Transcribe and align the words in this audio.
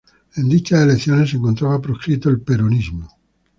En 0.35 0.49
dichas 0.49 0.79
elecciones 0.81 1.29
se 1.29 1.37
encontraba 1.37 1.79
proscrito 1.79 2.27
el 2.27 2.41
Peronismo. 2.41 3.07